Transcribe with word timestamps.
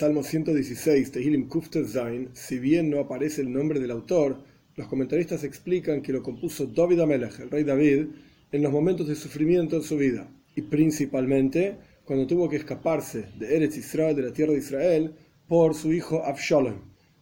Salmo 0.00 0.22
116, 0.22 1.12
Tehilim 1.12 1.46
Kufter 1.46 1.86
Zain, 1.86 2.30
si 2.32 2.58
bien 2.58 2.88
no 2.88 3.00
aparece 3.00 3.42
el 3.42 3.52
nombre 3.52 3.80
del 3.80 3.90
autor, 3.90 4.42
los 4.76 4.88
comentaristas 4.88 5.44
explican 5.44 6.00
que 6.00 6.14
lo 6.14 6.22
compuso 6.22 6.64
David 6.64 7.00
Amelech, 7.00 7.38
el 7.38 7.50
rey 7.50 7.64
David, 7.64 8.06
en 8.50 8.62
los 8.62 8.72
momentos 8.72 9.08
de 9.08 9.14
sufrimiento 9.14 9.76
en 9.76 9.82
su 9.82 9.98
vida, 9.98 10.26
y 10.56 10.62
principalmente 10.62 11.76
cuando 12.06 12.26
tuvo 12.26 12.48
que 12.48 12.56
escaparse 12.56 13.26
de 13.38 13.54
Eretz 13.54 13.76
Israel, 13.76 14.16
de 14.16 14.22
la 14.22 14.32
tierra 14.32 14.54
de 14.54 14.60
Israel, 14.60 15.12
por 15.46 15.74
su 15.74 15.92
hijo 15.92 16.24
Absalom, 16.24 16.76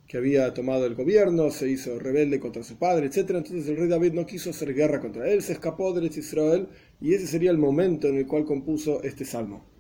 que 0.07 0.17
había 0.17 0.55
tomado 0.55 0.87
el 0.87 0.95
gobierno, 0.95 1.51
se 1.51 1.69
hizo 1.69 1.99
rebelde 1.99 2.39
contra 2.39 2.63
su 2.63 2.79
padre, 2.79 3.07
etc. 3.07 3.31
Entonces 3.31 3.67
el 3.67 3.77
rey 3.77 3.89
David 3.89 4.13
no 4.13 4.25
quiso 4.25 4.51
hacer 4.51 4.73
guerra 4.73 5.01
contra 5.01 5.29
él, 5.29 5.43
se 5.43 5.55
escapó 5.55 5.93
de 5.93 6.03
Eretz 6.03 6.19
Israel, 6.19 6.69
y 7.01 7.15
ese 7.15 7.27
sería 7.27 7.51
el 7.51 7.59
momento 7.59 8.07
en 8.07 8.19
el 8.19 8.29
cual 8.29 8.45
compuso 8.45 9.03
este 9.03 9.25
salmo. 9.25 9.78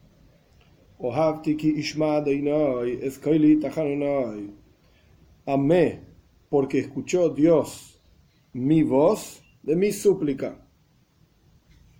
Amé, 5.46 6.00
porque 6.50 6.80
escuchó 6.80 7.28
Dios 7.28 8.00
mi 8.52 8.82
voz 8.82 9.40
de 9.62 9.76
mi 9.76 9.92
súplica. 9.92 10.66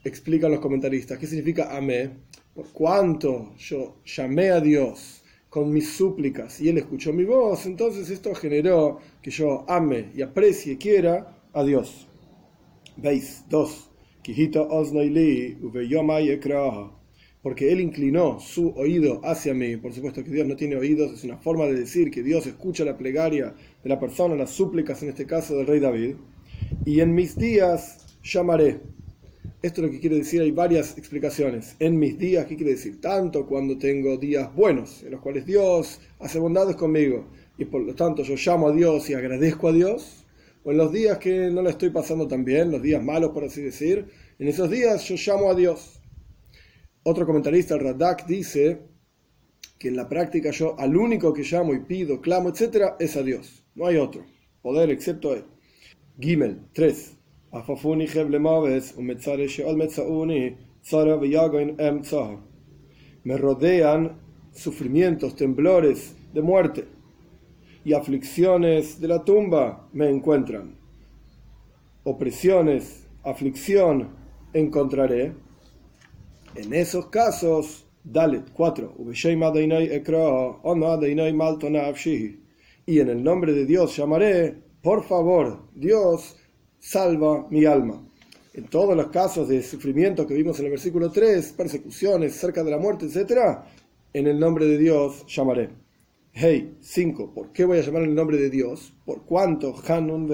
Explican 0.03 0.51
los 0.51 0.59
comentaristas, 0.59 1.17
¿qué 1.17 1.29
significa 1.29 1.77
amé? 1.77 2.11
Por 2.53 2.73
cuanto 2.73 3.55
yo 3.57 4.03
llamé 4.05 4.51
a 4.51 4.61
Dios 4.61 5.23
con 5.49 5.73
mis 5.73 5.91
súplicas 5.91 6.61
y 6.61 6.69
Él 6.69 6.79
escuchó 6.79 7.13
mi 7.13 7.25
voz, 7.25 7.67
entonces 7.67 8.11
esto 8.11 8.35
generó 8.35 8.99
que 9.23 9.31
yo 9.31 9.65
ame 9.69 10.11
y 10.17 10.23
aprecie 10.23 10.77
quiera 10.77 11.41
a 11.53 11.63
Dios. 11.63 12.09
¿Veis? 12.97 13.45
Dos 13.49 13.91
porque 17.43 17.73
él 17.73 17.81
inclinó 17.81 18.41
su 18.41 18.71
oído 18.71 19.21
hacia 19.25 19.55
mí. 19.55 19.77
Por 19.77 19.93
supuesto 19.93 20.25
que 20.25 20.31
Dios 20.31 20.47
no 20.47 20.57
tiene 20.57 20.77
oídos, 20.77 21.13
es 21.13 21.25
una 21.25 21.39
forma 21.39 21.67
de 21.67 21.75
decir 21.75 22.11
que 22.11 22.23
Dios 22.23 22.47
escucha 22.47 22.85
la 22.85 22.97
plegaria 22.97 23.55
de 23.83 23.89
la 23.89 24.01
persona, 24.01 24.35
las 24.35 24.51
súplicas 24.51 25.03
en 25.03 25.11
este 25.11 25.27
caso 25.27 25.57
del 25.57 25.67
rey 25.67 25.81
David. 25.81 26.17
Y 26.85 27.01
en 27.01 27.15
mis 27.15 27.37
días 27.37 28.07
llamaré. 28.23 28.81
Esto 29.61 29.81
es 29.81 29.87
lo 29.89 29.93
que 29.93 30.01
quiere 30.01 30.17
decir, 30.17 30.41
hay 30.41 30.53
varias 30.53 30.97
explicaciones. 30.97 31.75
En 31.81 31.99
mis 31.99 32.17
días, 32.17 32.47
¿qué 32.47 32.55
quiere 32.55 32.73
decir? 32.73 33.01
Tanto 33.01 33.45
cuando 33.47 33.77
tengo 33.77 34.17
días 34.17 34.55
buenos, 34.55 35.03
en 35.03 35.11
los 35.13 35.21
cuales 35.21 35.47
Dios 35.47 36.01
hace 36.21 36.39
bondades 36.39 36.77
conmigo, 36.77 37.27
y 37.57 37.65
por 37.65 37.83
lo 37.83 37.95
tanto 37.95 38.23
yo 38.23 38.37
llamo 38.37 38.69
a 38.69 38.73
Dios 38.73 39.11
y 39.11 39.15
agradezco 39.15 39.69
a 39.69 39.73
Dios, 39.73 40.25
o 40.63 40.71
en 40.71 40.79
los 40.79 40.93
días 40.93 41.19
que 41.19 41.51
no 41.51 41.63
la 41.63 41.71
estoy 41.71 41.91
pasando 41.91 42.29
tan 42.29 42.45
bien, 42.45 42.71
los 42.71 42.83
días 42.83 43.03
malos 43.03 43.33
por 43.33 43.43
así 43.43 43.61
decir, 43.61 44.07
en 44.39 44.47
esos 44.47 44.71
días 44.71 45.03
yo 45.09 45.17
llamo 45.17 45.51
a 45.51 45.55
Dios. 45.57 45.98
Otro 47.11 47.25
comentarista, 47.25 47.79
Radak, 47.79 48.27
dice 48.27 48.83
que 49.79 49.89
en 49.89 49.97
la 49.97 50.07
práctica 50.11 50.51
yo 50.51 50.79
al 50.79 50.95
único 50.95 51.33
que 51.33 51.43
llamo 51.43 51.73
y 51.73 51.81
pido, 51.81 52.21
clamo, 52.21 52.51
etc., 52.51 52.97
es 52.99 53.17
a 53.17 53.23
Dios. 53.23 53.65
No 53.75 53.87
hay 53.87 53.97
otro 53.97 54.27
poder 54.61 54.91
excepto 54.91 55.35
Él. 55.35 55.45
Gimel 56.21 56.67
3. 56.75 57.17
Me 63.25 63.37
rodean 63.39 64.21
sufrimientos, 64.53 65.35
temblores 65.35 66.15
de 66.35 66.43
muerte 66.43 66.85
y 67.87 67.95
aflicciones 67.95 69.01
de 69.01 69.09
la 69.09 69.25
tumba 69.25 69.89
me 69.95 70.11
encuentran. 70.11 70.77
Opresiones, 72.05 73.09
aflicción 73.25 74.11
encontraré 74.53 75.48
en 76.55 76.73
esos 76.75 77.07
casos, 77.07 77.87
Dalet 78.05 78.51
4, 78.53 78.95
y 82.87 83.01
en 83.01 83.09
el 83.09 83.23
nombre 83.23 83.53
de 83.53 83.67
Dios 83.67 83.97
llamaré, 83.97 84.55
por 84.83 85.05
favor, 85.05 85.69
Dios, 85.75 86.37
salva 86.79 87.47
mi 87.51 87.65
alma. 87.65 88.03
En 88.55 88.65
todos 88.65 88.97
los 88.97 89.09
casos 89.09 89.49
de 89.49 89.63
sufrimiento 89.63 90.27
que 90.27 90.35
vimos 90.35 90.59
en 90.59 90.67
el 90.67 90.71
versículo 90.73 91.13
3, 91.13 91.53
persecuciones 91.53 92.35
cerca 92.35 92.65
de 92.65 92.71
la 92.71 92.79
muerte, 92.79 93.07
etc., 93.07 93.59
en 94.13 94.27
el 94.27 94.41
nombre 94.41 94.65
de 94.65 94.79
Dios 94.79 95.27
llamaré. 95.27 95.69
Hey, 96.33 96.77
5. 96.81 97.35
¿Por 97.35 97.53
qué 97.53 97.65
voy 97.65 97.79
a 97.79 97.83
llamar 97.83 98.03
en 98.03 98.11
el 98.11 98.15
nombre 98.15 98.39
de 98.39 98.49
Dios? 98.49 98.95
Por 99.05 99.23
cuanto 99.23 99.75
Hanun 99.87 100.29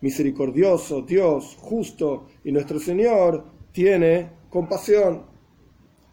misericordioso, 0.00 1.02
Dios, 1.02 1.56
justo 1.58 2.26
y 2.44 2.52
nuestro 2.52 2.78
Señor 2.78 3.44
tiene 3.72 4.30
compasión. 4.50 5.22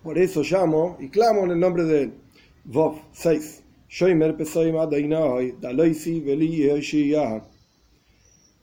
Por 0.03 0.17
eso 0.17 0.43
llamo 0.43 0.97
y 0.99 1.09
clamo 1.09 1.45
en 1.45 1.51
el 1.51 1.59
nombre 1.59 1.83
de 1.83 2.03
Él. 2.03 2.13
Vov 2.63 2.99
6. 3.13 3.63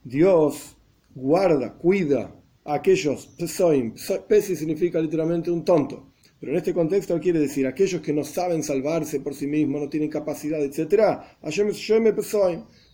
Dios 0.04 0.76
guarda, 1.14 1.72
cuida 1.74 2.34
a 2.64 2.74
aquellos 2.74 3.26
pesoim. 3.38 3.94
Pesi 4.28 4.56
significa 4.56 5.00
literalmente 5.00 5.50
un 5.50 5.64
tonto. 5.64 6.12
Pero 6.40 6.52
en 6.52 6.58
este 6.58 6.74
contexto 6.74 7.18
quiere 7.20 7.38
decir 7.38 7.66
aquellos 7.66 8.02
que 8.02 8.12
no 8.12 8.24
saben 8.24 8.64
salvarse 8.64 9.20
por 9.20 9.32
sí 9.32 9.46
mismos, 9.46 9.80
no 9.80 9.88
tienen 9.88 10.10
capacidad, 10.10 10.60
etc. 10.60 11.20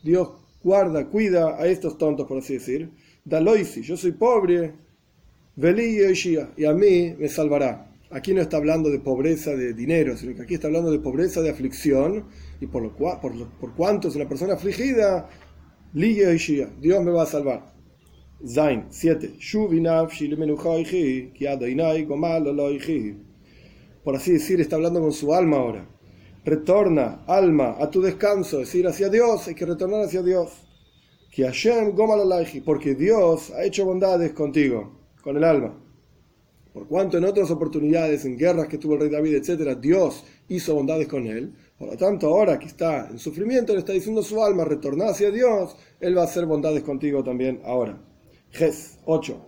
Dios 0.02 0.28
guarda, 0.62 1.06
cuida 1.06 1.56
a 1.56 1.66
estos 1.66 1.98
tontos, 1.98 2.26
por 2.26 2.38
así 2.38 2.54
decir. 2.54 2.90
Daloisi, 3.24 3.82
yo 3.82 3.96
soy 3.96 4.12
pobre, 4.12 4.74
y 5.56 6.64
a 6.64 6.72
mí 6.72 7.14
me 7.18 7.28
salvará. 7.28 7.90
Aquí 8.10 8.32
no 8.32 8.40
está 8.40 8.56
hablando 8.56 8.88
de 8.90 9.00
pobreza 9.00 9.50
de 9.50 9.74
dinero, 9.74 10.16
sino 10.16 10.34
que 10.34 10.42
aquí 10.42 10.54
está 10.54 10.68
hablando 10.68 10.90
de 10.90 10.98
pobreza 10.98 11.42
de 11.42 11.50
aflicción, 11.50 12.24
y 12.60 12.66
por, 12.66 12.82
lo 12.82 12.94
cual, 12.94 13.20
por, 13.20 13.32
por 13.60 13.74
cuanto 13.74 14.08
es 14.08 14.16
una 14.16 14.28
persona 14.28 14.54
afligida, 14.54 15.28
Dios 15.92 17.04
me 17.04 17.10
va 17.10 17.22
a 17.22 17.26
salvar. 17.26 17.74
Zain 18.46 18.86
7. 18.88 19.34
Por 24.04 24.16
así 24.16 24.32
decir, 24.32 24.60
está 24.60 24.76
hablando 24.76 25.00
con 25.00 25.12
su 25.12 25.34
alma 25.34 25.56
ahora 25.56 25.97
retorna, 26.48 27.24
alma, 27.26 27.76
a 27.78 27.90
tu 27.90 28.00
descanso, 28.00 28.60
es 28.60 28.68
decir, 28.68 28.86
hacia 28.86 29.08
Dios, 29.08 29.46
hay 29.48 29.54
que 29.54 29.66
retornar 29.66 30.02
hacia 30.02 30.22
Dios. 30.22 30.50
Que 31.30 31.44
Hashem 31.44 31.94
porque 32.64 32.94
Dios 32.94 33.50
ha 33.50 33.64
hecho 33.64 33.84
bondades 33.84 34.32
contigo, 34.32 34.92
con 35.22 35.36
el 35.36 35.44
alma. 35.44 35.78
Por 36.72 36.86
cuanto 36.86 37.18
en 37.18 37.24
otras 37.24 37.50
oportunidades, 37.50 38.24
en 38.24 38.36
guerras 38.36 38.68
que 38.68 38.78
tuvo 38.78 38.94
el 38.94 39.00
rey 39.00 39.10
David, 39.10 39.36
etc., 39.36 39.78
Dios 39.78 40.24
hizo 40.48 40.74
bondades 40.74 41.08
con 41.08 41.26
él, 41.26 41.54
por 41.78 41.88
lo 41.88 41.96
tanto, 41.96 42.28
ahora 42.28 42.58
que 42.58 42.66
está 42.66 43.08
en 43.08 43.18
sufrimiento, 43.18 43.72
le 43.72 43.80
está 43.80 43.92
diciendo 43.92 44.22
su 44.22 44.42
alma, 44.42 44.64
retorna 44.64 45.10
hacia 45.10 45.30
Dios, 45.30 45.76
Él 46.00 46.16
va 46.16 46.22
a 46.22 46.24
hacer 46.24 46.44
bondades 46.44 46.82
contigo 46.82 47.22
también 47.22 47.60
ahora. 47.64 48.00
Ges 48.50 48.98
8 49.04 49.44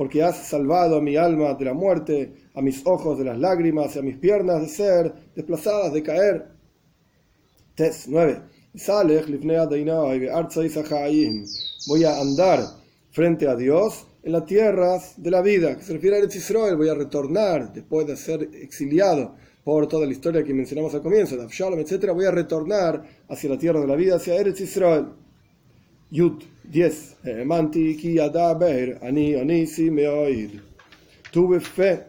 porque 0.00 0.22
has 0.22 0.48
salvado 0.48 0.96
a 0.96 1.02
mi 1.02 1.14
alma 1.14 1.52
de 1.52 1.66
la 1.66 1.74
muerte, 1.74 2.32
a 2.54 2.62
mis 2.62 2.80
ojos 2.86 3.18
de 3.18 3.24
las 3.26 3.38
lágrimas 3.38 3.94
y 3.94 3.98
a 3.98 4.02
mis 4.02 4.16
piernas 4.16 4.62
de 4.62 4.68
ser 4.68 5.12
desplazadas, 5.34 5.92
de 5.92 6.02
caer. 6.02 6.46
Tes 7.74 8.08
9. 8.08 8.40
Voy 11.86 12.04
a 12.04 12.18
andar 12.18 12.60
frente 13.10 13.46
a 13.46 13.54
Dios 13.54 14.06
en 14.22 14.32
las 14.32 14.46
tierras 14.46 15.22
de 15.22 15.30
la 15.30 15.42
vida, 15.42 15.76
que 15.76 15.82
se 15.82 15.92
refiere 15.92 16.16
a 16.16 16.18
Eretz 16.20 16.36
Israel, 16.36 16.76
voy 16.76 16.88
a 16.88 16.94
retornar 16.94 17.70
después 17.70 18.06
de 18.06 18.16
ser 18.16 18.48
exiliado 18.54 19.34
por 19.62 19.86
toda 19.86 20.06
la 20.06 20.12
historia 20.12 20.42
que 20.42 20.54
mencionamos 20.54 20.94
al 20.94 21.02
comienzo, 21.02 21.36
de 21.36 21.42
Absalom, 21.42 21.78
etc., 21.78 22.12
voy 22.14 22.24
a 22.24 22.30
retornar 22.30 23.04
hacia 23.28 23.50
la 23.50 23.58
tierra 23.58 23.80
de 23.80 23.86
la 23.86 23.96
vida, 23.96 24.16
hacia 24.16 24.36
Eretz 24.36 24.62
Israel. 24.62 25.08
Yud 26.10 26.42
10. 26.70 27.16
Tuve 31.32 31.60
fe 31.60 32.00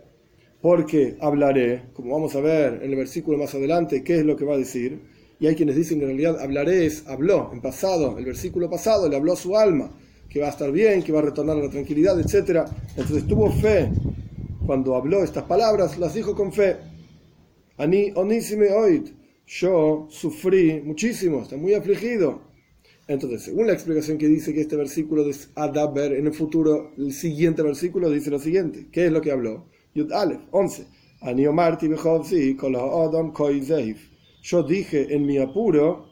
porque 0.62 1.18
hablaré, 1.20 1.86
como 1.94 2.14
vamos 2.14 2.36
a 2.36 2.42
ver 2.42 2.80
en 2.84 2.92
el 2.92 2.96
versículo 2.96 3.40
más 3.40 3.56
adelante, 3.56 4.04
qué 4.04 4.20
es 4.20 4.26
lo 4.26 4.36
que 4.36 4.46
va 4.46 4.54
a 4.54 4.60
decir. 4.60 5.00
Y 5.40 5.48
hay 5.48 5.56
quienes 5.56 5.76
dicen 5.76 5.98
que 5.98 6.04
en 6.04 6.12
realidad 6.12 6.40
hablaré 6.40 6.86
es 6.86 7.08
habló, 7.08 7.50
en 7.52 7.62
pasado, 7.62 8.20
el 8.20 8.26
versículo 8.26 8.70
pasado 8.70 9.10
le 9.10 9.16
habló 9.16 9.34
a 9.34 9.36
su 9.36 9.58
alma, 9.58 9.90
que 10.30 10.40
va 10.40 10.48
a 10.48 10.52
estar 10.52 10.72
bien, 10.72 11.02
que 11.02 11.12
va 11.12 11.20
a 11.20 11.24
retornar 11.24 11.58
a 11.58 11.62
la 11.62 11.70
tranquilidad, 11.72 12.20
etc. 12.20 12.68
Entonces 12.96 13.26
tuvo 13.28 13.50
fe. 13.52 13.92
Cuando 14.68 14.96
habló 14.96 15.24
estas 15.24 15.46
palabras, 15.46 15.98
las 15.98 16.14
dijo 16.14 16.36
con 16.36 16.54
fe. 16.54 16.78
Ani 17.78 18.12
onisime 18.14 18.72
oid. 18.72 19.08
Yo 19.48 20.08
sufrí 20.12 20.82
muchísimo, 20.86 21.42
está 21.42 21.58
muy 21.58 21.74
afligido 21.74 22.51
entonces, 23.12 23.42
según 23.44 23.68
la 23.68 23.74
explicación 23.74 24.18
que 24.18 24.28
dice 24.28 24.54
que 24.54 24.62
este 24.62 24.78
versículo 24.78 25.26
de 25.26 25.36
Adaber, 25.56 26.14
en 26.14 26.28
el 26.28 26.34
futuro, 26.34 26.94
el 26.98 27.12
siguiente 27.12 27.62
versículo 27.62 28.10
dice 28.10 28.32
lo 28.32 28.40
siguiente. 28.40 28.88
¿Qué 28.92 29.08
es 29.08 29.12
lo 29.12 29.22
que 29.22 29.32
habló? 29.32 29.66
Yud 29.94 30.14
Aleph, 30.14 30.42
11. 30.52 30.86
Yo 34.44 34.64
dije 34.64 35.14
en 35.14 35.26
mi 35.26 35.38
apuro, 35.38 36.10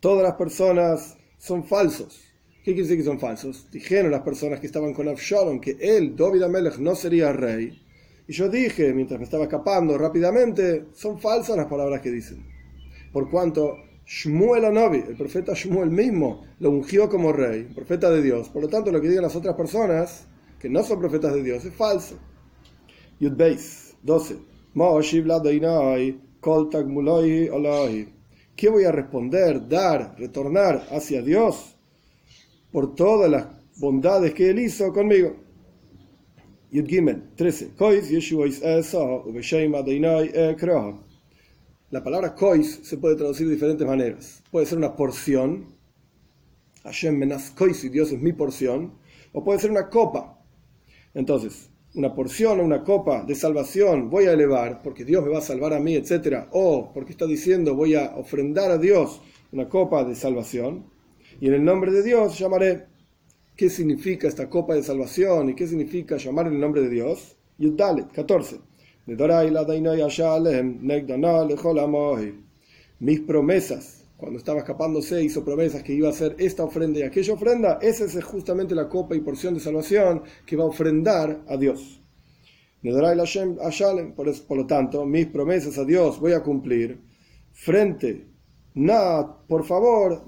todas 0.00 0.22
las 0.22 0.34
personas 0.34 1.16
son 1.36 1.64
falsos. 1.64 2.20
¿Qué 2.64 2.74
quiere 2.74 2.82
decir 2.82 2.98
que 2.98 3.04
son 3.04 3.18
falsos? 3.18 3.68
Dijeron 3.72 4.12
las 4.12 4.22
personas 4.22 4.60
que 4.60 4.66
estaban 4.66 4.94
con 4.94 5.08
Absalom 5.08 5.60
que 5.60 5.76
él, 5.80 6.14
David 6.14 6.42
Amelech, 6.42 6.78
no 6.78 6.94
sería 6.94 7.32
rey. 7.32 7.82
Y 8.28 8.32
yo 8.32 8.48
dije, 8.48 8.92
mientras 8.94 9.18
me 9.18 9.24
estaba 9.24 9.44
escapando 9.44 9.98
rápidamente, 9.98 10.86
son 10.92 11.18
falsas 11.18 11.56
las 11.56 11.66
palabras 11.66 12.00
que 12.00 12.10
dicen. 12.10 12.46
Por 13.12 13.28
cuanto 13.28 13.87
Shmuel 14.08 14.64
Anobi, 14.64 15.04
el 15.06 15.16
profeta 15.16 15.52
Shmuel 15.52 15.90
mismo, 15.90 16.46
lo 16.60 16.70
ungió 16.70 17.10
como 17.10 17.30
rey, 17.30 17.64
profeta 17.64 18.10
de 18.10 18.22
Dios. 18.22 18.48
Por 18.48 18.62
lo 18.62 18.68
tanto, 18.68 18.90
lo 18.90 19.02
que 19.02 19.08
digan 19.08 19.24
las 19.24 19.36
otras 19.36 19.54
personas, 19.54 20.26
que 20.58 20.70
no 20.70 20.82
son 20.82 20.98
profetas 20.98 21.34
de 21.34 21.42
Dios, 21.42 21.62
es 21.66 21.74
falso. 21.74 22.16
Yud 23.20 23.36
Beis, 23.36 23.94
12. 24.02 24.38
¿Qué 28.56 28.68
voy 28.70 28.84
a 28.84 28.92
responder, 28.92 29.68
dar, 29.68 30.14
retornar 30.18 30.86
hacia 30.90 31.20
Dios 31.20 31.76
por 32.72 32.94
todas 32.94 33.30
las 33.30 33.46
bondades 33.78 34.32
que 34.32 34.48
Él 34.48 34.58
hizo 34.60 34.90
conmigo? 34.90 35.36
Yud 36.70 36.86
Gimel, 36.86 37.34
13. 37.36 37.72
La 41.90 42.04
palabra 42.04 42.34
kois 42.34 42.80
se 42.82 42.98
puede 42.98 43.16
traducir 43.16 43.46
de 43.46 43.54
diferentes 43.54 43.86
maneras. 43.86 44.42
Puede 44.50 44.66
ser 44.66 44.76
una 44.76 44.94
porción, 44.94 45.74
Hashem 46.82 47.16
menas 47.16 47.50
kois, 47.50 47.82
y 47.82 47.88
Dios 47.88 48.12
es 48.12 48.20
mi 48.20 48.34
porción, 48.34 48.92
o 49.32 49.42
puede 49.42 49.58
ser 49.58 49.70
una 49.70 49.88
copa. 49.88 50.38
Entonces, 51.14 51.70
una 51.94 52.14
porción 52.14 52.60
o 52.60 52.62
una 52.62 52.84
copa 52.84 53.24
de 53.24 53.34
salvación 53.34 54.10
voy 54.10 54.26
a 54.26 54.34
elevar 54.34 54.82
porque 54.82 55.06
Dios 55.06 55.24
me 55.24 55.30
va 55.30 55.38
a 55.38 55.40
salvar 55.40 55.72
a 55.72 55.80
mí, 55.80 55.94
etc. 55.94 56.48
O 56.50 56.92
porque 56.92 57.12
está 57.12 57.24
diciendo 57.24 57.74
voy 57.74 57.94
a 57.94 58.16
ofrendar 58.16 58.70
a 58.70 58.76
Dios 58.76 59.22
una 59.50 59.66
copa 59.70 60.04
de 60.04 60.14
salvación. 60.14 60.84
Y 61.40 61.48
en 61.48 61.54
el 61.54 61.64
nombre 61.64 61.90
de 61.90 62.02
Dios 62.02 62.38
llamaré. 62.38 62.86
¿Qué 63.56 63.70
significa 63.70 64.28
esta 64.28 64.50
copa 64.50 64.74
de 64.74 64.82
salvación 64.82 65.48
y 65.48 65.54
qué 65.54 65.66
significa 65.66 66.18
llamar 66.18 66.48
en 66.48 66.52
el 66.52 66.60
nombre 66.60 66.82
de 66.82 66.90
Dios? 66.90 67.38
Yudalet 67.56 68.12
14. 68.12 68.67
Mis 73.00 73.20
promesas, 73.20 74.04
cuando 74.18 74.38
estaba 74.38 74.58
escapándose, 74.58 75.24
hizo 75.24 75.42
promesas 75.42 75.82
que 75.82 75.94
iba 75.94 76.08
a 76.08 76.10
hacer 76.10 76.36
esta 76.38 76.64
ofrenda 76.64 76.98
y 76.98 77.02
aquella 77.04 77.32
ofrenda. 77.32 77.78
Esa 77.80 78.04
es 78.04 78.22
justamente 78.22 78.74
la 78.74 78.86
copa 78.86 79.16
y 79.16 79.20
porción 79.20 79.54
de 79.54 79.60
salvación 79.60 80.24
que 80.44 80.56
va 80.56 80.64
a 80.64 80.66
ofrendar 80.66 81.42
a 81.48 81.56
Dios. 81.56 82.02
Por 82.82 84.56
lo 84.58 84.66
tanto, 84.66 85.06
mis 85.06 85.26
promesas 85.28 85.78
a 85.78 85.84
Dios 85.86 86.20
voy 86.20 86.32
a 86.32 86.42
cumplir 86.42 87.00
frente, 87.54 88.26
na, 88.74 89.26
por 89.48 89.64
favor, 89.64 90.22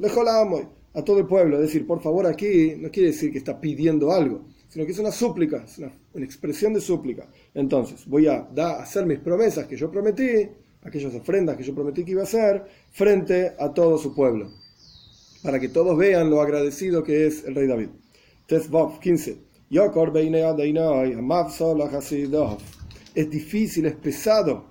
a 0.95 1.05
todo 1.05 1.19
el 1.19 1.27
pueblo. 1.27 1.57
Es 1.57 1.63
decir, 1.65 1.87
por 1.87 2.01
favor 2.01 2.27
aquí 2.27 2.77
no 2.79 2.91
quiere 2.91 3.11
decir 3.11 3.31
que 3.31 3.39
está 3.39 3.61
pidiendo 3.61 4.11
algo, 4.11 4.47
sino 4.71 4.87
que 4.87 4.93
es 4.93 4.99
una 5.01 5.11
súplica, 5.11 5.65
es 5.65 5.79
una, 5.79 5.93
expresión 6.25 6.73
de 6.73 6.81
súplica. 6.81 7.29
Entonces, 7.55 8.07
voy 8.07 8.29
a 8.29 8.49
hacer 8.79 9.05
mis 9.05 9.19
promesas 9.19 9.67
que 9.67 9.77
yo 9.77 9.91
prometí, 9.91 10.49
aquellas 10.83 11.13
ofrendas 11.15 11.57
que 11.57 11.65
yo 11.65 11.75
prometí 11.75 12.05
que 12.05 12.13
iba 12.13 12.21
a 12.21 12.25
hacer, 12.25 12.65
frente 12.93 13.53
a 13.59 13.75
todo 13.75 13.99
su 13.99 14.15
pueblo, 14.15 14.49
para 15.43 15.59
que 15.59 15.69
todos 15.69 15.99
vean 15.99 16.31
lo 16.31 16.41
agradecido 16.41 17.03
que 17.03 17.27
es 17.27 17.45
el 17.45 17.57
rey 17.57 17.67
David. 17.67 17.89
Tesvav 18.47 19.01
15. 19.01 19.51
Es 23.15 23.31
difícil, 23.31 23.87
es 23.87 23.95
pesado 23.97 24.65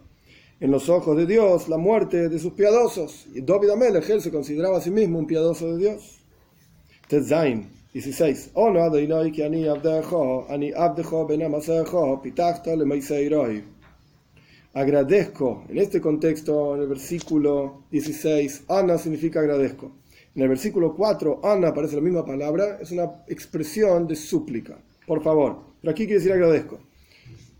en 0.61 0.71
los 0.71 0.87
ojos 0.89 1.17
de 1.17 1.25
Dios 1.25 1.67
la 1.67 1.77
muerte 1.77 2.29
de 2.29 2.39
sus 2.39 2.53
piadosos. 2.53 3.27
Y 3.33 3.41
David 3.41 3.71
Amelech, 3.71 4.09
él 4.09 4.21
se 4.21 4.31
consideraba 4.31 4.77
a 4.77 4.81
sí 4.81 4.91
mismo 4.91 5.19
un 5.19 5.27
piadoso 5.27 5.75
de 5.75 5.77
Dios. 5.77 6.19
Tetzain 7.07 7.78
16. 7.91 8.51
Agradezco, 14.75 15.63
en 15.67 15.77
este 15.79 15.99
contexto, 15.99 16.75
en 16.75 16.81
el 16.81 16.87
versículo 16.87 17.85
16, 17.89 18.65
Ana 18.67 18.99
significa 18.99 19.39
agradezco. 19.39 19.91
En 20.35 20.43
el 20.43 20.49
versículo 20.49 20.95
4, 20.95 21.41
Ana 21.43 21.69
aparece 21.69 21.95
la 21.95 22.03
misma 22.03 22.23
palabra, 22.23 22.77
es 22.79 22.91
una 22.91 23.23
expresión 23.27 24.07
de 24.07 24.15
súplica. 24.15 24.77
Por 25.07 25.23
favor, 25.23 25.59
pero 25.81 25.91
aquí 25.91 26.05
quiere 26.05 26.19
decir 26.19 26.31
agradezco. 26.31 26.79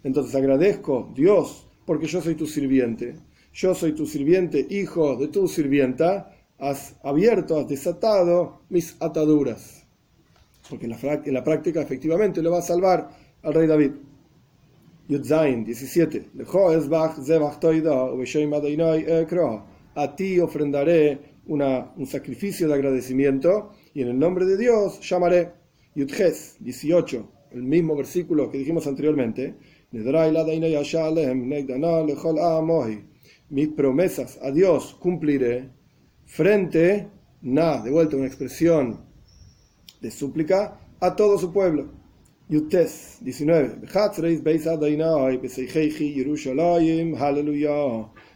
Entonces 0.04 0.36
agradezco, 0.36 1.12
Dios, 1.16 1.66
porque 1.88 2.06
yo 2.06 2.22
soy 2.22 2.36
tu 2.36 2.46
sirviente. 2.46 3.16
Yo 3.52 3.74
soy 3.74 3.94
tu 3.94 4.06
sirviente, 4.06 4.68
hijo 4.70 5.16
de 5.16 5.30
tu 5.30 5.48
sirvienta. 5.48 6.36
Has 6.60 6.98
abierto, 7.02 7.58
has 7.58 7.68
desatado 7.68 8.62
mis 8.70 8.96
ataduras 9.00 9.79
porque 10.70 10.86
en 10.86 11.34
la, 11.34 11.44
práctica 11.44 11.82
efectivamente 11.82 12.42
lo 12.42 12.52
va 12.52 12.60
a 12.60 12.62
salvar 12.62 13.10
al 13.42 13.54
rey 13.54 13.68
David. 13.68 13.92
Yudzain 15.08 15.66
17. 15.66 16.30
A 19.96 20.16
ti 20.16 20.40
ofrendaré 20.40 21.20
una, 21.48 21.92
un 21.98 22.06
sacrificio 22.06 22.68
de 22.68 22.74
agradecimiento 22.76 23.72
y 23.94 24.04
en 24.04 24.10
el 24.10 24.20
nombre 24.20 24.46
de 24.46 24.58
Dios 24.58 25.00
llamaré. 25.02 25.52
Yudges 25.96 26.58
18. 26.60 27.32
El 27.52 27.64
mismo 27.64 27.96
versículo 27.96 28.52
que 28.52 28.60
dijimos 28.60 28.86
anteriormente. 28.86 29.56
Mis 33.50 33.68
promesas 33.70 34.40
a 34.44 34.52
Dios 34.52 34.96
cumpliré 35.00 35.70
frente, 36.26 37.08
na, 37.42 37.82
de 37.82 37.90
vuelta 37.90 38.16
una 38.16 38.28
expresión 38.28 39.09
de 40.02 40.12
súplica 40.12 40.80
a 41.00 41.16
todo 41.16 41.38
su 41.38 41.52
pueblo. 41.52 41.92
Yutes 42.50 43.18
19. 43.22 43.82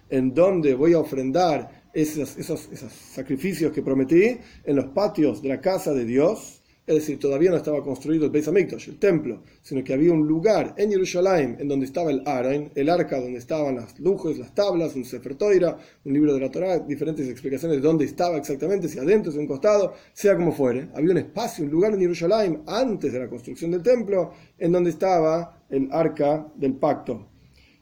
En 0.10 0.34
donde 0.34 0.76
voy 0.76 0.94
a 0.94 1.00
ofrendar 1.00 1.84
esos, 1.94 2.38
esos, 2.38 2.70
esos 2.72 2.92
sacrificios 2.92 3.72
que 3.72 3.82
prometí 3.82 4.38
en 4.64 4.76
los 4.76 4.86
patios 4.86 5.42
de 5.42 5.50
la 5.50 5.62
casa 5.62 5.94
de 5.94 6.06
Dios 6.06 6.63
es 6.86 6.96
decir, 6.96 7.18
todavía 7.18 7.50
no 7.50 7.56
estaba 7.56 7.82
construido 7.82 8.26
el 8.26 8.32
Beis 8.32 8.48
Hamikdash, 8.50 8.90
el 8.90 9.00
templo, 9.00 9.42
sino 9.62 9.82
que 9.86 9.94
había 9.94 10.12
un 10.12 10.28
lugar 10.28 10.76
en 10.78 10.92
Jerusalén 10.92 11.56
en 11.58 11.70
donde 11.70 11.86
estaba 11.86 12.12
el 12.12 12.24
Arain, 12.26 12.72
el 12.76 12.90
arca 12.90 13.22
donde 13.22 13.40
estaban 13.40 13.76
las 13.76 13.98
lujos, 14.02 14.38
las 14.38 14.54
tablas, 14.54 14.94
un 14.96 15.06
Sefer 15.06 15.36
Toira, 15.36 15.78
un 16.04 16.14
libro 16.14 16.34
de 16.34 16.42
la 16.42 16.52
Torah, 16.52 16.80
diferentes 16.80 17.30
explicaciones 17.30 17.78
de 17.78 17.88
dónde 17.88 18.04
estaba 18.04 18.36
exactamente, 18.36 18.90
si 18.90 19.00
adentro, 19.00 19.32
si 19.32 19.38
un 19.38 19.48
costado, 19.48 19.94
sea 20.12 20.36
como 20.36 20.52
fuere. 20.52 20.90
Había 20.94 21.12
un 21.12 21.20
espacio, 21.20 21.64
un 21.64 21.72
lugar 21.72 21.94
en 21.94 22.02
Jerusalén 22.02 22.64
antes 22.68 23.14
de 23.14 23.20
la 23.20 23.30
construcción 23.30 23.72
del 23.72 23.82
templo 23.82 24.34
en 24.58 24.74
donde 24.74 24.90
estaba 24.90 25.64
el 25.70 25.88
arca 25.90 26.52
del 26.56 26.74
pacto. 26.76 27.30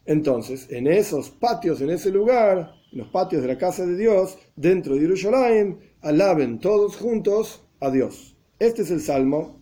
Entonces, 0.05 0.67
en 0.69 0.85
esos 0.85 1.31
patios, 1.31 1.81
en 1.81 1.89
ese 1.89 2.11
lugar, 2.11 2.71
en 2.91 2.99
los 2.99 3.07
patios 3.07 3.41
de 3.41 3.47
la 3.47 3.57
casa 3.57 3.83
de 3.83 3.97
Dios, 3.97 4.37
dentro 4.55 4.93
de 4.93 5.01
Jerusalén, 5.01 5.79
alaben 6.01 6.59
todos 6.59 6.97
juntos 6.97 7.63
a 7.79 7.89
Dios. 7.89 8.30
Este 8.61 8.83
es 8.83 8.91
el 8.91 9.01
Salmo, 9.01 9.59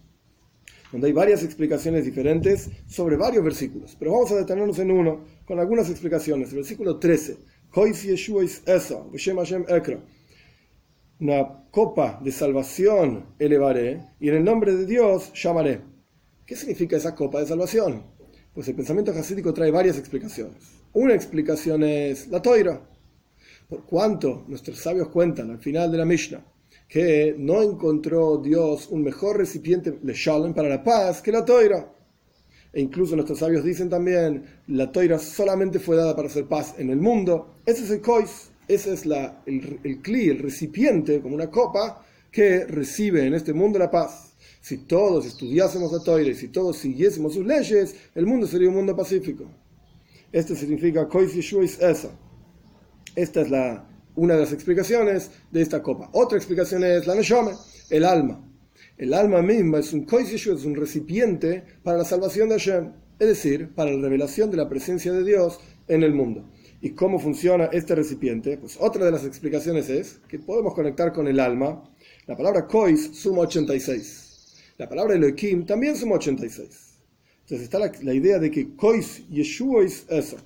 donde 0.92 1.08
hay 1.08 1.14
varias 1.14 1.42
explicaciones 1.42 2.04
diferentes 2.04 2.70
sobre 2.86 3.16
varios 3.16 3.46
versículos. 3.46 3.96
Pero 3.98 4.12
vamos 4.12 4.30
a 4.34 4.36
detenernos 4.36 4.78
en 4.80 4.92
uno, 4.92 5.24
con 5.46 5.58
algunas 5.58 5.90
explicaciones. 5.90 6.50
El 6.50 6.58
versículo 6.58 7.00
13. 7.00 7.38
Una 11.22 11.64
copa 11.72 12.20
de 12.22 12.32
salvación 12.34 13.26
elevaré 13.40 14.06
y 14.20 14.28
en 14.28 14.36
el 14.36 14.44
nombre 14.44 14.76
de 14.76 14.86
Dios 14.86 15.32
llamaré. 15.34 15.80
¿Qué 16.46 16.58
significa 16.58 16.98
esa 16.98 17.16
copa 17.16 17.40
de 17.40 17.48
salvación? 17.48 18.04
Pues 18.54 18.68
el 18.68 18.76
pensamiento 18.76 19.14
jasídico 19.14 19.54
trae 19.54 19.72
varias 19.72 19.98
explicaciones. 19.98 20.58
Una 20.92 21.14
explicación 21.14 21.84
es 21.84 22.28
la 22.28 22.42
toira. 22.42 22.82
Por 23.70 23.86
cuanto 23.86 24.44
nuestros 24.50 24.78
sabios 24.78 25.08
cuentan 25.08 25.52
al 25.52 25.60
final 25.60 25.90
de 25.90 25.98
la 25.98 26.04
Mishnah 26.04 26.44
que 26.90 27.36
no 27.38 27.62
encontró 27.62 28.38
Dios 28.38 28.88
un 28.90 29.04
mejor 29.04 29.38
recipiente 29.38 29.92
de 30.02 30.14
Shalom 30.14 30.56
para 30.56 30.68
la 30.68 30.84
paz 30.84 31.22
que 31.22 31.32
la 31.32 31.46
toira. 31.46 31.94
E 32.74 32.82
incluso 32.82 33.16
nuestros 33.16 33.40
sabios 33.40 33.64
dicen 33.64 33.90
también, 33.90 34.44
la 34.68 34.92
toira 34.92 35.20
solamente 35.20 35.80
fue 35.80 35.96
dada 35.96 36.16
para 36.16 36.28
hacer 36.28 36.46
paz 36.46 36.76
en 36.80 36.90
el 36.90 36.98
mundo. 36.98 37.62
Ese 37.66 37.84
es 37.84 37.92
el 37.92 38.02
kois, 38.02 38.50
ese 38.68 38.94
es 38.94 39.06
la, 39.06 39.44
el, 39.46 39.80
el 39.84 40.02
el 40.04 40.40
recipiente, 40.40 41.22
como 41.22 41.36
una 41.36 41.50
copa, 41.50 42.04
que 42.32 42.66
recibe 42.66 43.26
en 43.26 43.36
este 43.36 43.54
mundo 43.54 43.78
la 43.78 43.90
paz. 43.90 44.34
Si 44.60 44.80
todos 44.80 45.26
estudiásemos 45.26 45.92
la 45.92 46.04
toira 46.04 46.30
y 46.32 46.36
si 46.36 46.48
todos 46.48 46.78
siguiésemos 46.78 47.36
sus 47.36 47.46
leyes, 47.46 47.96
el 48.16 48.26
mundo 48.26 48.48
sería 48.48 48.68
un 48.68 48.76
mundo 48.76 48.96
pacífico. 48.96 49.46
Esto 50.32 50.56
significa 50.56 51.08
kois 51.08 51.34
yeshuis 51.34 51.80
esa. 51.80 52.12
Esta 53.16 53.42
es 53.42 53.50
la, 53.50 53.89
una 54.20 54.36
de 54.36 54.42
las 54.42 54.54
explicaciones 54.54 55.32
de 55.50 55.62
esta 55.62 55.82
copa. 55.82 56.10
Otra 56.14 56.38
explicación 56.38 56.84
es 56.84 57.08
la 57.08 57.16
Neshome, 57.16 57.54
el 57.90 58.04
alma. 58.04 58.46
El 58.98 59.14
alma 59.14 59.42
misma 59.42 59.80
es 59.80 59.94
un 59.94 60.06
es 60.10 60.66
un 60.66 60.76
recipiente 60.76 61.64
para 61.84 61.98
la 61.98 62.04
salvación 62.04 62.50
de 62.50 62.56
Hashem, 62.56 62.92
es 63.18 63.28
decir, 63.28 63.70
para 63.74 63.92
la 63.92 64.02
revelación 64.02 64.52
de 64.52 64.58
la 64.58 64.68
presencia 64.68 65.14
de 65.14 65.24
Dios 65.24 65.60
en 65.88 66.04
el 66.04 66.14
mundo. 66.14 66.50
¿Y 66.82 66.92
cómo 66.92 67.18
funciona 67.18 67.70
este 67.72 67.96
recipiente? 67.96 68.58
Pues 68.58 68.78
otra 68.80 69.06
de 69.06 69.12
las 69.12 69.26
explicaciones 69.26 69.90
es 69.90 70.20
que 70.28 70.40
podemos 70.40 70.74
conectar 70.74 71.14
con 71.14 71.28
el 71.28 71.40
alma. 71.40 71.90
La 72.28 72.36
palabra 72.36 72.68
kois 72.68 73.12
suma 73.14 73.40
86. 73.40 74.74
La 74.78 74.90
palabra 74.90 75.16
Elohim 75.16 75.66
también 75.66 75.96
suma 75.96 76.16
86. 76.16 76.90
Entonces 77.42 77.62
está 77.62 77.80
la, 77.80 78.14
idea 78.14 78.38
de 78.38 78.52
que 78.52 78.76
Kois 78.76 79.28
Yeshua 79.30 79.84
es 79.84 80.06
eso. 80.10 80.38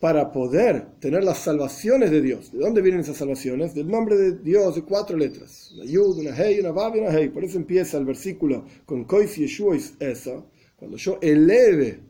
Para 0.00 0.30
poder 0.30 0.86
tener 1.00 1.24
las 1.24 1.38
salvaciones 1.38 2.10
de 2.10 2.22
Dios. 2.22 2.52
¿De 2.52 2.58
dónde 2.58 2.82
vienen 2.82 3.00
esas 3.00 3.16
salvaciones? 3.16 3.74
Del 3.74 3.88
nombre 3.88 4.16
de 4.16 4.38
Dios 4.38 4.76
de 4.76 4.82
cuatro 4.82 5.16
letras. 5.16 5.72
Una 5.74 5.84
Yud, 5.84 6.18
una 6.18 6.36
Hei, 6.36 6.60
una 6.60 6.70
Vav 6.70 6.96
y 6.96 7.00
una 7.00 7.10
Hei. 7.10 7.28
Por 7.28 7.44
eso 7.44 7.58
empieza 7.58 7.98
el 7.98 8.04
versículo 8.04 8.64
con 8.86 9.04
Kois 9.04 9.36
Yeshua 9.36 9.76
es 9.76 9.94
eso. 9.98 10.50
Cuando 10.76 10.96
yo 10.96 11.18
eleve 11.20 12.00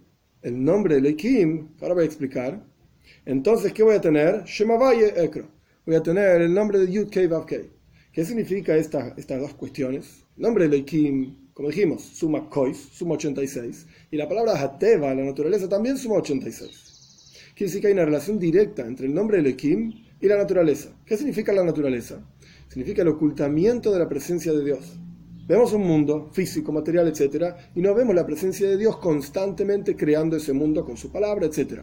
el 0.42 0.62
nombre 0.62 1.00
de 1.00 1.08
Elohim, 1.08 1.68
ahora 1.80 1.94
voy 1.94 2.02
a 2.02 2.06
explicar, 2.06 2.62
entonces, 3.24 3.72
¿qué 3.72 3.82
voy 3.82 3.94
a 3.94 4.00
tener? 4.00 4.44
Shemavaye 4.44 5.22
Ekro. 5.22 5.48
Voy 5.84 5.96
a 5.96 6.02
tener 6.02 6.40
el 6.42 6.52
nombre 6.52 6.78
de 6.78 6.90
Yud 6.90 7.08
Kei 7.08 7.26
Vav 7.26 7.46
Kei. 7.46 7.70
¿Qué 8.12 8.24
significa 8.24 8.76
estas 8.76 9.14
dos 9.16 9.54
cuestiones? 9.54 10.24
El 10.36 10.42
nombre 10.42 10.68
de 10.68 10.76
Elohim, 10.76 11.50
como 11.52 11.68
dijimos, 11.68 12.02
suma 12.02 12.48
Kois, 12.48 12.88
suma 12.92 13.14
86. 13.14 13.86
Y 14.10 14.16
la 14.16 14.28
palabra 14.28 14.60
Hateva, 14.60 15.14
la 15.14 15.24
naturaleza, 15.24 15.68
también 15.68 15.98
suma 15.98 16.16
86. 16.16 16.87
Quiere 17.58 17.70
decir 17.70 17.80
que 17.80 17.88
hay 17.88 17.92
una 17.92 18.04
relación 18.04 18.38
directa 18.38 18.86
entre 18.86 19.08
el 19.08 19.12
nombre 19.12 19.42
de 19.42 19.50
Elohim 19.50 19.92
y 20.20 20.28
la 20.28 20.36
naturaleza. 20.36 20.90
¿Qué 21.04 21.16
significa 21.16 21.52
la 21.52 21.64
naturaleza? 21.64 22.24
Significa 22.68 23.02
el 23.02 23.08
ocultamiento 23.08 23.92
de 23.92 23.98
la 23.98 24.08
presencia 24.08 24.52
de 24.52 24.64
Dios. 24.64 24.96
Vemos 25.48 25.72
un 25.72 25.82
mundo 25.82 26.30
físico, 26.32 26.70
material, 26.70 27.08
etc. 27.08 27.56
Y 27.74 27.80
no 27.80 27.96
vemos 27.96 28.14
la 28.14 28.24
presencia 28.24 28.68
de 28.68 28.76
Dios 28.76 28.98
constantemente 28.98 29.96
creando 29.96 30.36
ese 30.36 30.52
mundo 30.52 30.84
con 30.84 30.96
su 30.96 31.10
palabra, 31.10 31.46
etc. 31.46 31.80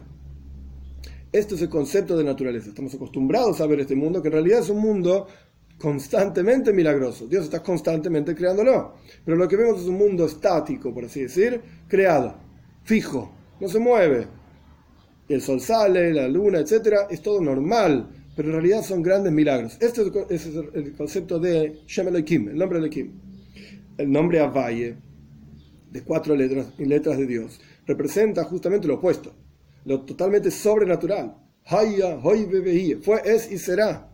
Esto 1.30 1.56
es 1.56 1.60
el 1.60 1.68
concepto 1.68 2.16
de 2.16 2.24
naturaleza. 2.24 2.70
Estamos 2.70 2.94
acostumbrados 2.94 3.60
a 3.60 3.66
ver 3.66 3.80
este 3.80 3.94
mundo, 3.94 4.22
que 4.22 4.28
en 4.28 4.32
realidad 4.32 4.60
es 4.60 4.70
un 4.70 4.78
mundo 4.78 5.26
constantemente 5.76 6.72
milagroso. 6.72 7.26
Dios 7.26 7.44
está 7.44 7.62
constantemente 7.62 8.34
creándolo. 8.34 8.94
Pero 9.26 9.36
lo 9.36 9.46
que 9.46 9.56
vemos 9.56 9.82
es 9.82 9.88
un 9.88 9.98
mundo 9.98 10.24
estático, 10.24 10.94
por 10.94 11.04
así 11.04 11.24
decir, 11.24 11.60
creado, 11.86 12.34
fijo, 12.82 13.30
no 13.60 13.68
se 13.68 13.78
mueve. 13.78 14.45
El 15.28 15.40
sol 15.40 15.60
sale, 15.60 16.12
la 16.12 16.28
luna, 16.28 16.60
etc. 16.60 17.06
Es 17.10 17.22
todo 17.22 17.40
normal, 17.40 18.08
pero 18.36 18.48
en 18.48 18.54
realidad 18.54 18.82
son 18.82 19.02
grandes 19.02 19.32
milagros. 19.32 19.76
Este 19.80 20.02
es 20.30 20.46
el 20.74 20.92
concepto 20.96 21.38
de 21.38 21.80
Shem 21.86 22.08
Elohim, 22.08 22.48
el 22.48 22.56
nombre 22.58 22.78
Elohim 22.78 23.26
el 23.98 24.10
nombre 24.10 24.40
Avaye, 24.40 24.96
de 25.90 26.02
cuatro 26.02 26.34
letras 26.34 26.66
letras 26.78 27.18
de 27.18 27.26
Dios, 27.26 27.60
representa 27.86 28.44
justamente 28.44 28.86
lo 28.86 28.94
opuesto, 28.94 29.32
lo 29.84 30.02
totalmente 30.02 30.50
sobrenatural. 30.50 31.36
Haya, 31.64 32.18
hoy 32.22 32.48
fue, 33.02 33.22
es 33.24 33.50
y 33.50 33.58
será. 33.58 34.08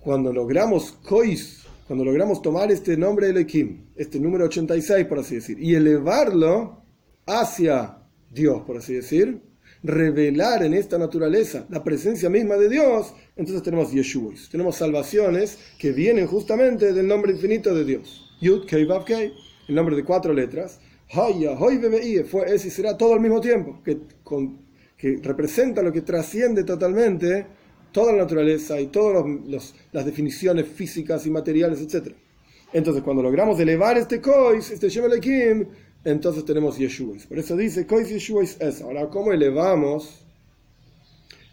Cuando 0.00 0.32
logramos 0.32 0.92
kois, 0.92 1.64
cuando 1.86 2.04
logramos 2.04 2.40
tomar 2.40 2.72
este 2.72 2.96
nombre 2.96 3.28
Elohim, 3.28 3.86
este 3.96 4.18
número 4.18 4.46
86, 4.46 5.06
por 5.06 5.18
así 5.18 5.36
decir, 5.36 5.58
y 5.60 5.74
elevarlo 5.74 6.82
hacia 7.26 7.98
Dios, 8.30 8.62
por 8.62 8.78
así 8.78 8.94
decir, 8.94 9.42
revelar 9.82 10.62
en 10.62 10.74
esta 10.74 10.98
naturaleza 10.98 11.66
la 11.70 11.82
presencia 11.82 12.28
misma 12.28 12.56
de 12.56 12.68
Dios, 12.68 13.14
entonces 13.36 13.62
tenemos 13.62 13.92
Yeshua, 13.92 14.34
tenemos 14.50 14.76
salvaciones 14.76 15.58
que 15.78 15.92
vienen 15.92 16.26
justamente 16.26 16.92
del 16.92 17.06
nombre 17.06 17.32
infinito 17.32 17.74
de 17.74 17.84
Dios. 17.84 18.36
Yud, 18.40 18.66
Kei, 18.66 18.84
Vav, 18.84 19.04
Kei, 19.04 19.32
el 19.68 19.74
nombre 19.74 19.96
de 19.96 20.04
cuatro 20.04 20.32
letras. 20.32 20.80
Haya, 21.12 21.52
Hoy, 21.52 21.78
Bebe, 21.78 22.24
fue 22.24 22.54
ese 22.54 22.68
y 22.68 22.70
será 22.70 22.96
todo 22.96 23.14
al 23.14 23.20
mismo 23.20 23.40
tiempo, 23.40 23.82
que, 23.84 23.98
que 24.96 25.18
representa 25.22 25.82
lo 25.82 25.92
que 25.92 26.02
trasciende 26.02 26.62
totalmente 26.62 27.46
toda 27.92 28.12
la 28.12 28.18
naturaleza 28.18 28.80
y 28.80 28.86
todas 28.86 29.26
las 29.92 30.04
definiciones 30.04 30.66
físicas 30.68 31.26
y 31.26 31.30
materiales, 31.30 31.80
etc. 31.80 32.14
Entonces, 32.72 33.02
cuando 33.02 33.22
logramos 33.22 33.58
elevar 33.58 33.98
este 33.98 34.20
Kois, 34.20 34.70
este 34.70 34.88
Shem 34.88 35.20
Kim, 35.20 35.66
entonces 36.04 36.44
tenemos 36.44 36.78
Yeshua. 36.78 37.16
Por 37.28 37.38
eso 37.38 37.56
dice, 37.56 37.86
Kois 37.86 38.08
Yeshua 38.08 38.42
es 38.42 38.80
Ahora, 38.82 39.08
¿cómo 39.08 39.32
elevamos 39.32 40.20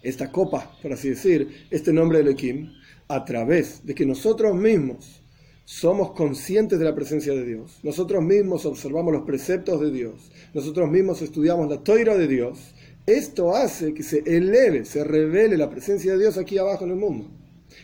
esta 0.02 0.32
copa, 0.32 0.72
por 0.82 0.94
así 0.94 1.10
decir, 1.10 1.68
este 1.70 1.92
nombre 1.92 2.20
de 2.20 2.32
Elohim? 2.32 2.72
A 3.10 3.24
través 3.26 3.86
de 3.86 3.96
que 3.96 4.06
nosotros 4.06 4.56
mismos 4.56 5.22
somos 5.66 6.12
conscientes 6.12 6.80
de 6.80 6.86
la 6.86 6.96
presencia 6.96 7.34
de 7.34 7.46
Dios, 7.46 7.80
nosotros 7.84 8.24
mismos 8.24 8.66
observamos 8.66 9.14
los 9.14 9.24
preceptos 9.24 9.82
de 9.82 9.92
Dios, 9.92 10.32
nosotros 10.54 10.90
mismos 10.90 11.22
estudiamos 11.22 11.70
la 11.70 11.84
toira 11.84 12.18
de 12.18 12.28
Dios, 12.28 12.74
esto 13.06 13.56
hace 13.56 13.94
que 13.94 14.04
se 14.04 14.20
eleve, 14.26 14.84
se 14.84 15.04
revele 15.04 15.58
la 15.58 15.70
presencia 15.70 16.14
de 16.14 16.20
Dios 16.20 16.38
aquí 16.38 16.58
abajo 16.58 16.84
en 16.84 16.92
el 16.92 16.98
mundo. 16.98 17.30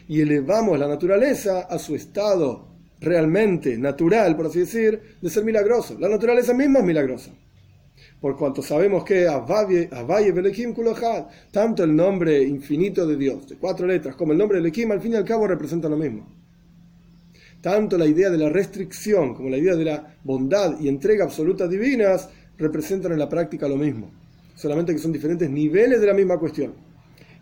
Y 0.08 0.22
elevamos 0.22 0.78
la 0.78 0.88
naturaleza 0.88 1.62
a 1.62 1.80
su 1.80 1.96
estado 1.96 2.73
realmente 3.04 3.78
natural, 3.78 4.36
por 4.36 4.48
así 4.48 4.60
decir, 4.60 5.18
de 5.22 5.30
ser 5.30 5.44
milagroso. 5.44 5.98
La 6.00 6.10
naturaleza 6.10 6.54
misma 6.54 6.80
es 6.80 6.86
milagrosa. 6.86 7.32
Por 8.20 8.38
cuanto 8.38 8.62
sabemos 8.62 9.04
que 9.04 9.28
tanto 11.52 11.84
el 11.84 11.96
nombre 11.96 12.42
infinito 12.42 13.06
de 13.06 13.18
Dios, 13.18 13.48
de 13.50 13.58
cuatro 13.58 13.86
letras, 13.86 14.16
como 14.16 14.32
el 14.32 14.38
nombre 14.38 14.62
de 14.62 14.68
Elohim, 14.68 14.92
al 14.92 15.02
fin 15.02 15.14
y 15.14 15.16
al 15.16 15.26
cabo 15.26 15.46
representan 15.46 15.92
lo 15.92 15.98
mismo. 15.98 16.26
Tanto 17.62 17.98
la 17.98 18.06
idea 18.06 18.30
de 18.30 18.38
la 18.38 18.50
restricción 18.50 19.34
como 19.34 19.50
la 19.50 19.58
idea 19.58 19.76
de 19.76 19.86
la 19.86 20.16
bondad 20.24 20.80
y 20.80 20.88
entrega 20.88 21.26
absoluta 21.26 21.68
divinas 21.68 22.30
representan 22.58 23.12
en 23.12 23.20
la 23.20 23.30
práctica 23.30 23.68
lo 23.68 23.78
mismo, 23.78 24.12
solamente 24.56 24.94
que 24.94 25.00
son 25.00 25.12
diferentes 25.12 25.50
niveles 25.50 26.00
de 26.00 26.08
la 26.08 26.14
misma 26.14 26.38
cuestión. 26.38 26.74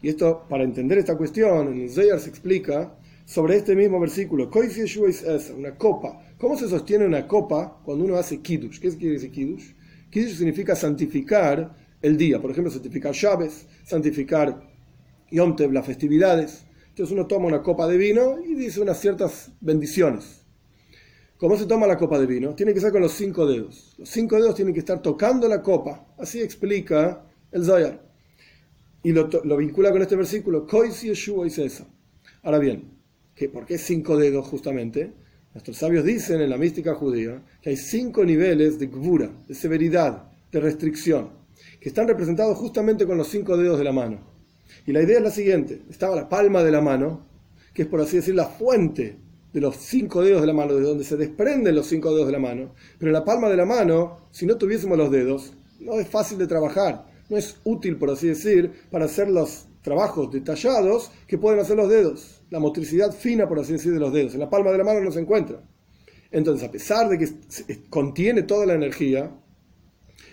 Y 0.01 0.09
esto, 0.09 0.45
para 0.49 0.63
entender 0.63 0.97
esta 0.97 1.15
cuestión, 1.15 1.73
en 1.73 1.81
el 1.81 1.89
Zayar 1.89 2.19
se 2.19 2.29
explica 2.29 2.91
sobre 3.31 3.55
este 3.55 3.77
mismo 3.77 3.97
versículo, 3.97 4.51
una 5.57 5.77
copa. 5.77 6.21
¿Cómo 6.37 6.57
se 6.57 6.67
sostiene 6.67 7.05
una 7.05 7.29
copa 7.29 7.79
cuando 7.85 8.03
uno 8.03 8.17
hace 8.17 8.41
kiddush? 8.41 8.77
¿Qué 8.77 8.89
quiere 8.89 9.13
decir 9.13 9.31
kiddush? 9.31 9.71
Kiddush 10.09 10.35
significa 10.35 10.75
santificar 10.75 11.73
el 12.01 12.17
día, 12.17 12.41
por 12.41 12.51
ejemplo, 12.51 12.69
santificar 12.69 13.13
Shabes, 13.13 13.67
santificar 13.85 14.61
Yom 15.31 15.55
Tev, 15.55 15.71
las 15.71 15.85
festividades. 15.85 16.65
Entonces 16.89 17.13
uno 17.13 17.25
toma 17.25 17.45
una 17.45 17.63
copa 17.63 17.87
de 17.87 17.95
vino 17.95 18.37
y 18.45 18.53
dice 18.53 18.81
unas 18.81 18.99
ciertas 18.99 19.53
bendiciones. 19.61 20.45
¿Cómo 21.37 21.55
se 21.55 21.67
toma 21.67 21.87
la 21.87 21.97
copa 21.97 22.19
de 22.19 22.25
vino? 22.25 22.53
Tiene 22.53 22.73
que 22.73 22.81
ser 22.81 22.91
con 22.91 23.01
los 23.01 23.13
cinco 23.13 23.45
dedos. 23.45 23.95
Los 23.97 24.09
cinco 24.09 24.35
dedos 24.35 24.55
tienen 24.55 24.73
que 24.73 24.81
estar 24.81 25.01
tocando 25.01 25.47
la 25.47 25.61
copa. 25.61 26.05
Así 26.17 26.41
explica 26.41 27.23
el 27.49 27.63
Zohar. 27.63 28.11
Y 29.03 29.13
lo, 29.13 29.29
vincula 29.55 29.89
con 29.89 30.01
este 30.01 30.17
versículo. 30.17 30.67
Yeshua 30.67 31.47
y 31.47 31.51
Ahora 32.43 32.59
bien, 32.59 33.00
¿por 33.51 33.65
qué 33.65 33.77
cinco 33.77 34.17
dedos 34.17 34.47
justamente? 34.47 35.13
Nuestros 35.53 35.77
sabios 35.77 36.05
dicen 36.05 36.41
en 36.41 36.49
la 36.49 36.57
mística 36.57 36.95
judía 36.95 37.41
que 37.61 37.71
hay 37.71 37.77
cinco 37.77 38.23
niveles 38.23 38.79
de 38.79 38.87
gvura, 38.87 39.29
de 39.47 39.53
severidad, 39.53 40.31
de 40.51 40.59
restricción, 40.59 41.29
que 41.79 41.89
están 41.89 42.07
representados 42.07 42.57
justamente 42.57 43.05
con 43.05 43.17
los 43.17 43.27
cinco 43.27 43.57
dedos 43.57 43.77
de 43.77 43.83
la 43.83 43.91
mano. 43.91 44.19
Y 44.85 44.93
la 44.93 45.01
idea 45.01 45.17
es 45.17 45.23
la 45.23 45.31
siguiente, 45.31 45.81
estaba 45.89 46.15
la 46.15 46.29
palma 46.29 46.63
de 46.63 46.71
la 46.71 46.81
mano, 46.81 47.25
que 47.73 47.83
es 47.83 47.87
por 47.87 47.99
así 47.99 48.17
decir 48.17 48.35
la 48.35 48.45
fuente 48.45 49.17
de 49.51 49.61
los 49.61 49.75
cinco 49.75 50.21
dedos 50.21 50.41
de 50.41 50.47
la 50.47 50.53
mano, 50.53 50.75
de 50.75 50.83
donde 50.83 51.03
se 51.03 51.17
desprenden 51.17 51.75
los 51.75 51.87
cinco 51.87 52.13
dedos 52.13 52.27
de 52.27 52.33
la 52.33 52.39
mano. 52.39 52.73
Pero 52.97 53.11
la 53.11 53.25
palma 53.25 53.49
de 53.49 53.57
la 53.57 53.65
mano, 53.65 54.27
si 54.31 54.45
no 54.45 54.57
tuviésemos 54.57 54.97
los 54.97 55.11
dedos, 55.11 55.53
no 55.79 55.99
es 55.99 56.07
fácil 56.07 56.37
de 56.37 56.47
trabajar, 56.47 57.07
no 57.29 57.37
es 57.37 57.57
útil, 57.63 57.97
por 57.97 58.09
así 58.09 58.27
decir, 58.27 58.71
para 58.89 59.05
hacer 59.05 59.29
los 59.29 59.67
trabajos 59.81 60.31
detallados 60.31 61.11
que 61.27 61.37
pueden 61.37 61.59
hacer 61.59 61.77
los 61.77 61.89
dedos. 61.89 62.41
La 62.49 62.59
motricidad 62.59 63.11
fina, 63.11 63.47
por 63.47 63.59
así 63.59 63.73
decir, 63.73 63.93
de 63.93 63.99
los 63.99 64.13
dedos. 64.13 64.33
En 64.33 64.39
la 64.39 64.49
palma 64.49 64.71
de 64.71 64.77
la 64.77 64.83
mano 64.83 65.01
no 65.01 65.11
se 65.11 65.19
encuentra. 65.19 65.61
Entonces, 66.31 66.67
a 66.67 66.71
pesar 66.71 67.09
de 67.09 67.17
que 67.17 67.27
contiene 67.89 68.43
toda 68.43 68.65
la 68.65 68.73
energía, 68.73 69.31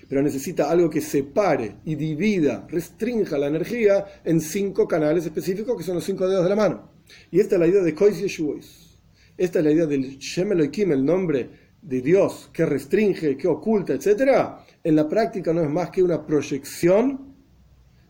pero 0.08 0.22
necesita 0.22 0.70
algo 0.70 0.88
que 0.88 1.00
separe 1.00 1.76
y 1.84 1.94
divida, 1.94 2.66
restrinja 2.68 3.36
la 3.36 3.48
energía 3.48 4.06
en 4.24 4.40
cinco 4.40 4.88
canales 4.88 5.26
específicos 5.26 5.76
que 5.76 5.82
son 5.82 5.96
los 5.96 6.04
cinco 6.04 6.28
dedos 6.28 6.44
de 6.44 6.50
la 6.50 6.56
mano. 6.56 6.90
Y 7.30 7.40
esta 7.40 7.56
es 7.56 7.60
la 7.60 7.66
idea 7.66 7.82
de 7.82 7.94
Kois 7.94 8.18
Yeshuos. 8.18 9.00
Esta 9.36 9.58
es 9.58 9.64
la 9.64 9.72
idea 9.72 9.86
del 9.86 10.18
Shem 10.18 10.52
Elohim, 10.52 10.92
el 10.92 11.04
nombre 11.04 11.50
de 11.82 12.00
Dios 12.00 12.50
que 12.52 12.66
restringe, 12.66 13.36
que 13.36 13.48
oculta, 13.48 13.92
etc. 13.92 14.58
En 14.82 14.96
la 14.96 15.08
práctica 15.08 15.52
no 15.52 15.62
es 15.62 15.70
más 15.70 15.90
que 15.90 16.02
una 16.02 16.26
proyección 16.26 17.34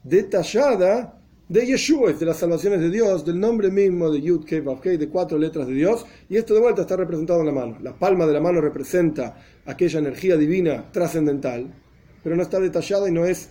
detallada 0.03 1.18
de 1.49 1.65
Yeshua, 1.65 2.13
de 2.13 2.27
las 2.27 2.37
salvaciones 2.37 2.81
de 2.81 2.91
Dios, 2.91 3.25
del 3.25 3.41
nombre 3.41 3.71
mismo 3.71 4.11
de 4.11 4.21
Yud 4.21 4.45
Kei 4.45 4.61
Vav 4.61 4.83
de 4.83 5.09
cuatro 5.09 5.39
letras 5.39 5.67
de 5.67 5.75
Dios, 5.75 6.05
y 6.29 6.37
esto 6.37 6.53
de 6.53 6.61
vuelta 6.61 6.83
está 6.83 6.97
representado 6.97 7.41
en 7.41 7.47
la 7.47 7.53
mano. 7.53 7.79
La 7.81 7.99
palma 7.99 8.27
de 8.27 8.35
la 8.35 8.41
mano 8.41 8.61
representa 8.61 9.35
aquella 9.65 9.99
energía 9.99 10.37
divina 10.37 10.93
trascendental, 10.93 11.75
pero 12.23 12.37
no 12.37 12.43
está 12.43 12.61
detallada 12.61 13.09
y 13.09 13.13
no 13.13 13.25
es 13.25 13.51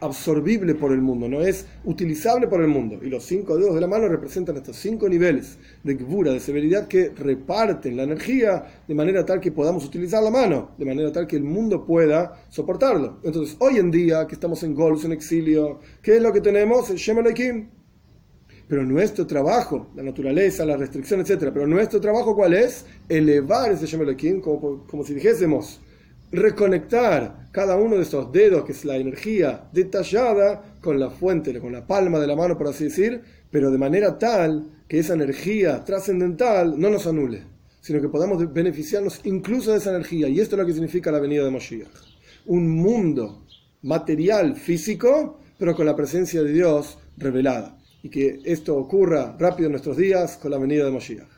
absorbible 0.00 0.74
por 0.74 0.92
el 0.92 1.00
mundo, 1.00 1.28
no 1.28 1.40
es 1.42 1.66
utilizable 1.84 2.48
por 2.48 2.60
el 2.60 2.68
mundo. 2.68 2.98
Y 3.02 3.08
los 3.08 3.24
cinco 3.24 3.56
dedos 3.56 3.74
de 3.74 3.80
la 3.80 3.86
mano 3.86 4.08
representan 4.08 4.56
estos 4.56 4.76
cinco 4.76 5.08
niveles 5.08 5.58
de 5.82 5.94
gvura, 5.94 6.32
de 6.32 6.40
severidad, 6.40 6.88
que 6.88 7.10
reparten 7.10 7.96
la 7.96 8.02
energía 8.02 8.82
de 8.86 8.94
manera 8.94 9.24
tal 9.24 9.40
que 9.40 9.52
podamos 9.52 9.84
utilizar 9.84 10.22
la 10.22 10.30
mano, 10.30 10.72
de 10.78 10.84
manera 10.84 11.12
tal 11.12 11.26
que 11.26 11.36
el 11.36 11.44
mundo 11.44 11.84
pueda 11.84 12.44
soportarlo. 12.48 13.20
Entonces, 13.22 13.56
hoy 13.58 13.78
en 13.78 13.90
día, 13.90 14.26
que 14.26 14.34
estamos 14.34 14.62
en 14.62 14.74
Gols, 14.74 15.04
en 15.04 15.12
exilio, 15.12 15.80
¿qué 16.02 16.16
es 16.16 16.22
lo 16.22 16.32
que 16.32 16.40
tenemos? 16.40 16.90
El 16.90 16.96
Shem 16.96 17.18
Pero 18.68 18.84
nuestro 18.84 19.26
trabajo, 19.26 19.88
la 19.94 20.02
naturaleza, 20.02 20.64
la 20.66 20.76
restricción, 20.76 21.20
etc. 21.20 21.50
Pero 21.52 21.66
nuestro 21.66 22.00
trabajo, 22.00 22.34
¿cuál 22.34 22.54
es? 22.54 22.84
Elevar 23.08 23.72
ese 23.72 23.86
Shem 23.86 24.02
Elohim, 24.02 24.40
como, 24.40 24.86
como 24.86 25.04
si 25.04 25.14
dijésemos, 25.14 25.80
reconectar 26.32 27.45
cada 27.56 27.76
uno 27.76 27.96
de 27.96 28.02
esos 28.02 28.30
dedos, 28.30 28.66
que 28.66 28.72
es 28.72 28.84
la 28.84 28.98
energía 28.98 29.66
detallada, 29.72 30.76
con 30.82 31.00
la 31.00 31.08
fuente, 31.08 31.58
con 31.58 31.72
la 31.72 31.86
palma 31.86 32.18
de 32.18 32.26
la 32.26 32.36
mano, 32.36 32.58
por 32.58 32.68
así 32.68 32.84
decir, 32.84 33.22
pero 33.50 33.70
de 33.70 33.78
manera 33.78 34.18
tal 34.18 34.82
que 34.86 34.98
esa 34.98 35.14
energía 35.14 35.82
trascendental 35.82 36.78
no 36.78 36.90
nos 36.90 37.06
anule, 37.06 37.44
sino 37.80 37.98
que 38.02 38.10
podamos 38.10 38.52
beneficiarnos 38.52 39.22
incluso 39.24 39.72
de 39.72 39.78
esa 39.78 39.88
energía. 39.88 40.28
Y 40.28 40.38
esto 40.38 40.54
es 40.54 40.60
lo 40.60 40.66
que 40.66 40.74
significa 40.74 41.10
la 41.10 41.18
venida 41.18 41.44
de 41.44 41.50
Moshiach. 41.50 41.88
Un 42.44 42.68
mundo 42.68 43.46
material, 43.80 44.56
físico, 44.56 45.40
pero 45.58 45.74
con 45.74 45.86
la 45.86 45.96
presencia 45.96 46.42
de 46.42 46.52
Dios 46.52 46.98
revelada. 47.16 47.78
Y 48.02 48.10
que 48.10 48.38
esto 48.44 48.76
ocurra 48.76 49.34
rápido 49.38 49.68
en 49.68 49.72
nuestros 49.72 49.96
días 49.96 50.36
con 50.36 50.50
la 50.50 50.58
venida 50.58 50.84
de 50.84 50.90
Moshiach. 50.90 51.35